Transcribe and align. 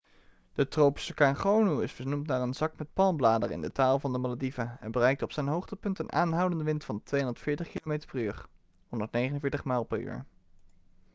de 0.53 0.67
tropische 0.67 1.09
orkaan 1.09 1.35
gonu 1.35 1.81
is 1.83 1.91
vernoemd 1.91 2.27
naar 2.27 2.41
een 2.41 2.53
zak 2.53 2.77
met 2.77 2.93
palmbladeren 2.93 3.55
in 3.55 3.61
de 3.61 3.71
taal 3.71 3.99
van 3.99 4.11
de 4.11 4.17
malediven 4.17 4.77
en 4.79 4.91
bereikte 4.91 5.23
op 5.23 5.31
zijn 5.31 5.47
hoogtepunt 5.47 5.99
een 5.99 6.11
aanhoudende 6.11 6.63
wind 6.63 6.83
van 6.85 7.03
240 7.03 7.67
kilometer 7.67 8.09
per 8.11 8.19
uur 8.21 8.45
149 8.87 9.63
mijl 9.65 9.83
per 9.83 9.99
uur 9.99 10.25